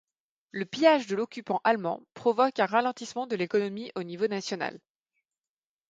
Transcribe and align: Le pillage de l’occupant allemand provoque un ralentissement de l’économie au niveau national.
Le 0.49 0.65
pillage 0.65 1.05
de 1.05 1.15
l’occupant 1.15 1.61
allemand 1.63 2.01
provoque 2.15 2.57
un 2.59 2.65
ralentissement 2.65 3.27
de 3.27 3.35
l’économie 3.35 3.91
au 3.93 4.01
niveau 4.01 4.25
national. 4.27 4.79